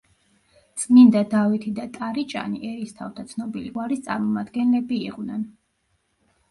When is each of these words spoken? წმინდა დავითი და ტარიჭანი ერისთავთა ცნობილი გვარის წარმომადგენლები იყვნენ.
წმინდა 0.83 1.21
დავითი 1.33 1.73
და 1.81 1.85
ტარიჭანი 1.99 2.63
ერისთავთა 2.71 3.27
ცნობილი 3.35 3.73
გვარის 3.77 4.03
წარმომადგენლები 4.09 5.03
იყვნენ. 5.13 5.47